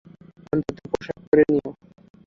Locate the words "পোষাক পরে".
0.91-1.43